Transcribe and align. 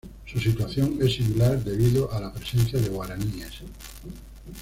Su 0.25 0.39
situación 0.39 0.97
es 0.99 1.13
similar 1.13 1.63
debido 1.63 2.11
a 2.11 2.19
la 2.19 2.33
presencia 2.33 2.79
de 2.79 2.89
Guaraníes. 2.89 3.61